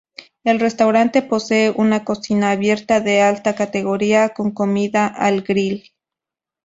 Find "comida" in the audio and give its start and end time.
4.49-5.05